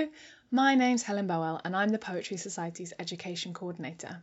Hello, 0.00 0.12
my 0.50 0.76
name's 0.76 1.02
Helen 1.02 1.26
Bowell 1.26 1.60
and 1.62 1.76
I'm 1.76 1.90
the 1.90 1.98
Poetry 1.98 2.38
Society's 2.38 2.94
Education 2.98 3.52
Coordinator. 3.52 4.22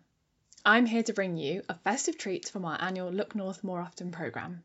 I'm 0.66 0.88
here 0.88 1.04
to 1.04 1.14
bring 1.14 1.38
you 1.38 1.62
a 1.70 1.76
festive 1.76 2.18
treat 2.18 2.50
from 2.50 2.66
our 2.66 2.82
annual 2.82 3.12
Look 3.12 3.36
North 3.36 3.64
More 3.64 3.80
Often 3.80 4.10
programme. 4.10 4.64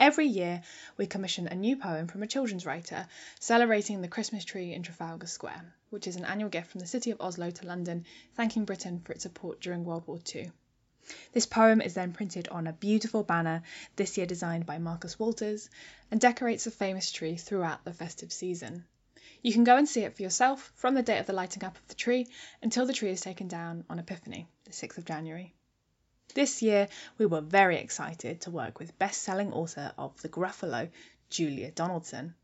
Every 0.00 0.26
year, 0.26 0.64
we 0.96 1.06
commission 1.06 1.46
a 1.46 1.54
new 1.54 1.76
poem 1.76 2.08
from 2.08 2.24
a 2.24 2.26
children's 2.26 2.66
writer 2.66 3.06
celebrating 3.38 4.00
the 4.02 4.08
Christmas 4.08 4.44
tree 4.44 4.72
in 4.72 4.82
Trafalgar 4.82 5.28
Square, 5.28 5.72
which 5.90 6.08
is 6.08 6.16
an 6.16 6.24
annual 6.24 6.50
gift 6.50 6.72
from 6.72 6.80
the 6.80 6.88
City 6.88 7.12
of 7.12 7.20
Oslo 7.20 7.52
to 7.52 7.66
London, 7.66 8.04
thanking 8.34 8.64
Britain 8.64 8.98
for 9.04 9.12
its 9.12 9.22
support 9.22 9.60
during 9.60 9.84
World 9.84 10.08
War 10.08 10.18
II. 10.34 10.50
This 11.34 11.46
poem 11.46 11.80
is 11.80 11.94
then 11.94 12.12
printed 12.12 12.48
on 12.48 12.66
a 12.66 12.72
beautiful 12.72 13.22
banner, 13.22 13.62
this 13.94 14.18
year 14.18 14.26
designed 14.26 14.66
by 14.66 14.78
Marcus 14.78 15.20
Walters, 15.20 15.70
and 16.10 16.20
decorates 16.20 16.64
the 16.64 16.72
famous 16.72 17.12
tree 17.12 17.36
throughout 17.36 17.84
the 17.84 17.92
festive 17.92 18.32
season. 18.32 18.86
You 19.42 19.52
can 19.52 19.64
go 19.64 19.76
and 19.76 19.88
see 19.88 20.02
it 20.02 20.14
for 20.14 20.22
yourself 20.22 20.72
from 20.76 20.94
the 20.94 21.02
date 21.02 21.18
of 21.18 21.26
the 21.26 21.32
lighting 21.32 21.64
up 21.64 21.76
of 21.76 21.88
the 21.88 21.94
tree 21.94 22.28
until 22.62 22.86
the 22.86 22.92
tree 22.92 23.10
is 23.10 23.20
taken 23.20 23.48
down 23.48 23.84
on 23.90 23.98
Epiphany, 23.98 24.46
the 24.64 24.70
6th 24.70 24.98
of 24.98 25.04
January. 25.04 25.52
This 26.34 26.62
year, 26.62 26.88
we 27.18 27.26
were 27.26 27.40
very 27.40 27.78
excited 27.78 28.42
to 28.42 28.50
work 28.50 28.78
with 28.78 28.98
best 28.98 29.22
selling 29.22 29.52
author 29.52 29.92
of 29.98 30.20
The 30.22 30.28
Gruffalo, 30.28 30.90
Julia 31.28 31.70
Donaldson. 31.70 32.34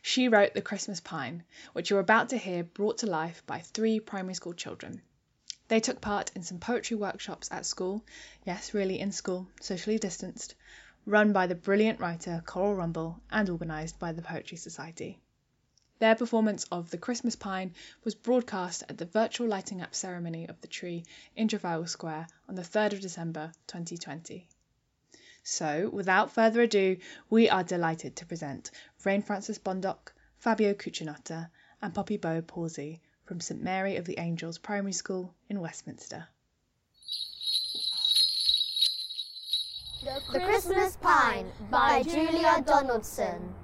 She 0.00 0.28
wrote 0.28 0.54
The 0.54 0.62
Christmas 0.62 1.00
Pine, 1.00 1.44
which 1.74 1.90
you're 1.90 2.00
about 2.00 2.30
to 2.30 2.38
hear 2.38 2.64
brought 2.64 2.98
to 2.98 3.06
life 3.06 3.44
by 3.46 3.60
three 3.60 4.00
primary 4.00 4.34
school 4.34 4.54
children. 4.54 5.02
They 5.68 5.80
took 5.80 6.00
part 6.00 6.32
in 6.34 6.42
some 6.42 6.58
poetry 6.58 6.96
workshops 6.96 7.50
at 7.52 7.66
school, 7.66 8.04
yes, 8.44 8.74
really 8.74 8.98
in 8.98 9.12
school, 9.12 9.48
socially 9.60 9.98
distanced, 9.98 10.54
run 11.06 11.32
by 11.32 11.46
the 11.46 11.54
brilliant 11.54 12.00
writer 12.00 12.42
Coral 12.46 12.74
Rumble 12.74 13.20
and 13.30 13.48
organised 13.48 13.98
by 13.98 14.12
the 14.12 14.22
Poetry 14.22 14.56
Society. 14.56 15.18
Their 16.02 16.16
performance 16.16 16.64
of 16.72 16.90
The 16.90 16.98
Christmas 16.98 17.36
Pine 17.36 17.76
was 18.02 18.16
broadcast 18.16 18.82
at 18.88 18.98
the 18.98 19.04
virtual 19.04 19.46
lighting 19.46 19.80
up 19.80 19.94
ceremony 19.94 20.48
of 20.48 20.60
the 20.60 20.66
tree 20.66 21.04
in 21.36 21.46
Trafalgar 21.46 21.86
Square 21.86 22.26
on 22.48 22.56
the 22.56 22.62
3rd 22.62 22.94
of 22.94 23.00
December 23.00 23.52
2020. 23.68 24.48
So, 25.44 25.88
without 25.90 26.32
further 26.32 26.62
ado, 26.62 26.96
we 27.30 27.48
are 27.48 27.62
delighted 27.62 28.16
to 28.16 28.26
present 28.26 28.72
Reinfrancis 29.04 29.60
Bondoc, 29.60 30.12
Fabio 30.38 30.74
Cucinotta, 30.74 31.50
and 31.80 31.94
Poppy-Beau 31.94 32.42
Pawsey 32.42 32.98
from 33.24 33.40
St 33.40 33.62
Mary 33.62 33.94
of 33.94 34.04
the 34.04 34.18
Angels 34.18 34.58
Primary 34.58 34.94
School 34.94 35.32
in 35.48 35.60
Westminster. 35.60 36.26
The 40.32 40.40
Christmas 40.40 40.96
Pine 40.96 41.46
by 41.70 42.02
Julia 42.02 42.60
Donaldson. 42.66 43.54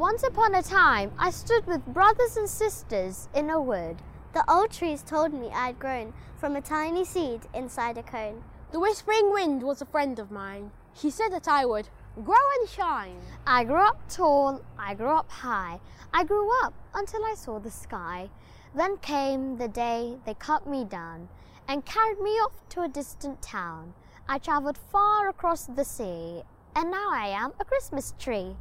Once 0.00 0.22
upon 0.22 0.54
a 0.54 0.62
time, 0.62 1.12
I 1.18 1.30
stood 1.30 1.66
with 1.66 1.84
brothers 1.84 2.38
and 2.38 2.48
sisters 2.48 3.28
in 3.34 3.50
a 3.50 3.60
wood. 3.60 3.98
The 4.32 4.50
old 4.50 4.70
trees 4.70 5.02
told 5.02 5.34
me 5.34 5.50
I'd 5.52 5.78
grown 5.78 6.14
from 6.38 6.56
a 6.56 6.62
tiny 6.62 7.04
seed 7.04 7.42
inside 7.52 7.98
a 7.98 8.02
cone. 8.02 8.42
The 8.72 8.80
whispering 8.80 9.30
wind 9.30 9.62
was 9.62 9.82
a 9.82 9.84
friend 9.84 10.18
of 10.18 10.30
mine. 10.30 10.70
He 10.94 11.10
said 11.10 11.32
that 11.32 11.46
I 11.46 11.66
would 11.66 11.90
grow 12.24 12.46
and 12.58 12.66
shine. 12.66 13.20
I 13.46 13.62
grew 13.64 13.86
up 13.86 14.00
tall, 14.08 14.62
I 14.78 14.94
grew 14.94 15.10
up 15.10 15.30
high, 15.30 15.80
I 16.14 16.24
grew 16.24 16.48
up 16.64 16.72
until 16.94 17.22
I 17.22 17.34
saw 17.34 17.58
the 17.58 17.70
sky. 17.70 18.30
Then 18.74 18.96
came 18.96 19.58
the 19.58 19.68
day 19.68 20.16
they 20.24 20.32
cut 20.32 20.66
me 20.66 20.82
down 20.82 21.28
and 21.68 21.84
carried 21.84 22.20
me 22.20 22.30
off 22.40 22.66
to 22.70 22.80
a 22.80 22.88
distant 22.88 23.42
town. 23.42 23.92
I 24.26 24.38
travelled 24.38 24.78
far 24.78 25.28
across 25.28 25.66
the 25.66 25.84
sea, 25.84 26.40
and 26.74 26.90
now 26.90 27.10
I 27.10 27.26
am 27.26 27.52
a 27.60 27.66
Christmas 27.66 28.14
tree. 28.18 28.56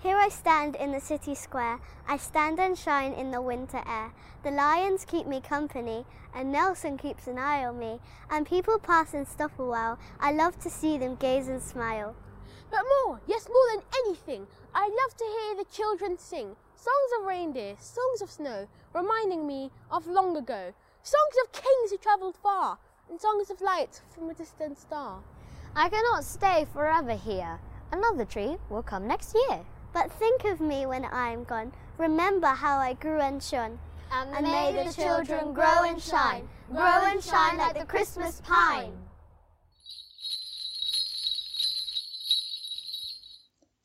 Here 0.00 0.16
I 0.16 0.28
stand 0.28 0.76
in 0.76 0.92
the 0.92 1.00
city 1.00 1.34
square. 1.34 1.80
I 2.06 2.16
stand 2.18 2.60
and 2.60 2.76
shine 2.76 3.12
in 3.12 3.30
the 3.30 3.40
winter 3.40 3.82
air. 3.86 4.12
The 4.42 4.50
lions 4.50 5.04
keep 5.04 5.26
me 5.26 5.40
company, 5.40 6.04
and 6.34 6.52
Nelson 6.52 6.98
keeps 6.98 7.26
an 7.26 7.38
eye 7.38 7.64
on 7.64 7.78
me. 7.78 8.00
And 8.30 8.46
people 8.46 8.78
pass 8.78 9.14
and 9.14 9.26
stop 9.26 9.58
a 9.58 9.64
while. 9.64 9.98
I 10.20 10.32
love 10.32 10.58
to 10.60 10.70
see 10.70 10.98
them 10.98 11.16
gaze 11.16 11.48
and 11.48 11.62
smile. 11.62 12.14
But 12.70 12.82
more, 13.04 13.20
yes, 13.26 13.48
more 13.48 13.66
than 13.74 13.84
anything, 14.04 14.46
I 14.74 14.82
love 14.82 15.16
to 15.16 15.24
hear 15.24 15.56
the 15.56 15.70
children 15.70 16.18
sing 16.18 16.56
songs 16.76 17.10
of 17.18 17.26
reindeer, 17.26 17.74
songs 17.80 18.20
of 18.20 18.30
snow, 18.30 18.68
reminding 18.94 19.46
me 19.46 19.70
of 19.90 20.06
long 20.06 20.36
ago, 20.36 20.72
songs 21.02 21.36
of 21.42 21.52
kings 21.52 21.90
who 21.90 21.96
travelled 21.96 22.36
far, 22.36 22.78
and 23.08 23.20
songs 23.20 23.50
of 23.50 23.60
light 23.60 24.02
from 24.14 24.28
a 24.28 24.34
distant 24.34 24.78
star. 24.78 25.20
I 25.74 25.88
cannot 25.88 26.24
stay 26.24 26.66
forever 26.72 27.14
here. 27.14 27.58
Another 27.90 28.24
tree 28.24 28.56
will 28.68 28.82
come 28.82 29.08
next 29.08 29.34
year. 29.34 29.60
But 29.96 30.12
think 30.12 30.44
of 30.44 30.60
me 30.60 30.84
when 30.84 31.06
I 31.06 31.30
am 31.30 31.44
gone. 31.44 31.72
Remember 31.96 32.48
how 32.48 32.76
I 32.76 32.92
grew 32.92 33.18
and 33.18 33.42
shone. 33.42 33.78
And, 34.12 34.28
and 34.34 34.46
may 34.46 34.84
the 34.84 34.92
children 34.92 35.54
grow 35.54 35.84
and 35.84 35.98
shine, 35.98 36.46
grow 36.70 37.06
and 37.06 37.24
shine 37.24 37.56
like 37.56 37.78
the 37.78 37.86
Christmas 37.86 38.42
pine. 38.44 38.92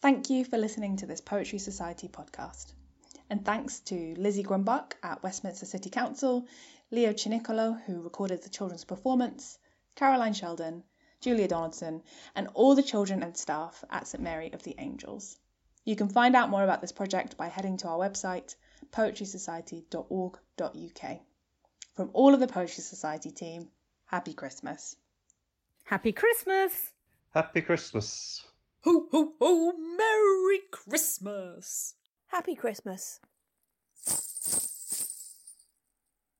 Thank 0.01 0.29
you 0.29 0.43
for 0.43 0.57
listening 0.57 0.97
to 0.97 1.05
this 1.05 1.21
Poetry 1.21 1.59
Society 1.59 2.09
podcast. 2.09 2.73
And 3.29 3.45
thanks 3.45 3.79
to 3.85 4.13
Lizzie 4.17 4.43
Grumbach 4.43 4.95
at 5.01 5.23
Westminster 5.23 5.65
City 5.65 5.89
Council, 5.89 6.45
Leo 6.91 7.13
Chinicolo, 7.13 7.81
who 7.85 8.01
recorded 8.01 8.43
the 8.43 8.49
children's 8.49 8.83
performance, 8.83 9.57
Caroline 9.95 10.33
Sheldon, 10.33 10.83
Julia 11.21 11.47
Donaldson, 11.47 12.03
and 12.35 12.49
all 12.53 12.75
the 12.75 12.83
children 12.83 13.23
and 13.23 13.37
staff 13.37 13.85
at 13.89 14.07
St 14.07 14.21
Mary 14.21 14.51
of 14.51 14.63
the 14.63 14.75
Angels. 14.77 15.37
You 15.83 15.95
can 15.95 16.09
find 16.09 16.35
out 16.35 16.49
more 16.49 16.63
about 16.63 16.81
this 16.81 16.91
project 16.91 17.37
by 17.37 17.47
heading 17.47 17.77
to 17.77 17.87
our 17.87 17.97
website, 17.97 18.55
poetrysociety.org.uk. 18.91 21.19
From 21.95 22.09
all 22.13 22.33
of 22.33 22.39
the 22.39 22.47
Poetry 22.47 22.83
Society 22.83 23.31
team, 23.31 23.69
Happy 24.05 24.33
Christmas. 24.33 24.95
Happy 25.85 26.11
Christmas! 26.11 26.91
Happy 27.33 27.61
Christmas! 27.61 28.45
Ho, 28.81 29.07
ho, 29.11 29.33
ho! 29.39 29.73
Merry 29.97 30.59
Christmas! 30.69 31.95
Happy 32.27 32.55
Christmas! 32.55 33.19